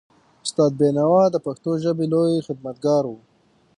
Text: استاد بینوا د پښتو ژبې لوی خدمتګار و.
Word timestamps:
استاد 0.45 0.71
بینوا 0.79 1.23
د 1.31 1.35
پښتو 1.45 1.71
ژبې 1.83 2.05
لوی 2.13 2.45
خدمتګار 2.47 3.03
و. 3.07 3.13